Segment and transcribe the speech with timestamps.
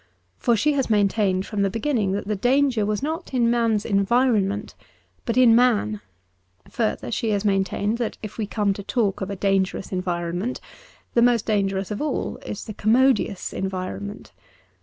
[0.39, 4.47] For she has maintained from the beginning that the danger was not in man's environ
[4.47, 4.73] ment,
[5.25, 6.01] but in man.
[6.71, 10.59] Further, she has maintained that if we come to talk of a dangerous environment,
[11.13, 14.31] the most dangerous of all is the commodious en vironment.